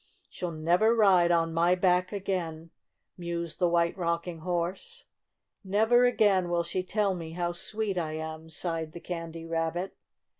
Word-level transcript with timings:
"She'll 0.31 0.49
never 0.49 0.95
ride 0.95 1.29
on 1.29 1.53
my 1.53 1.75
back 1.75 2.11
again," 2.11 2.71
mused 3.19 3.59
the 3.59 3.69
White 3.69 3.95
Rocking 3.95 4.39
Horse. 4.39 5.05
"Never 5.63 6.05
again 6.05 6.49
will 6.49 6.63
she 6.63 6.81
tell 6.81 7.13
me 7.13 7.33
how 7.33 7.51
sweet 7.51 7.99
I 7.99 8.13
am," 8.13 8.49
sighed 8.49 8.93
the 8.93 8.99
Candy 8.99 9.45
Rabbit. 9.45 9.95